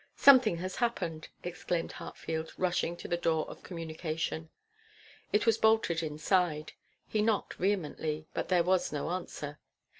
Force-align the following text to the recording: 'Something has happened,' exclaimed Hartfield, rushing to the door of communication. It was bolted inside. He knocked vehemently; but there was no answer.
'Something 0.15 0.57
has 0.57 0.77
happened,' 0.77 1.27
exclaimed 1.43 1.91
Hartfield, 1.91 2.53
rushing 2.57 2.97
to 2.97 3.07
the 3.07 3.17
door 3.17 3.47
of 3.47 3.61
communication. 3.61 4.49
It 5.31 5.45
was 5.45 5.59
bolted 5.59 6.01
inside. 6.01 6.71
He 7.07 7.21
knocked 7.21 7.53
vehemently; 7.53 8.25
but 8.33 8.49
there 8.49 8.63
was 8.63 8.91
no 8.91 9.11
answer. 9.11 9.59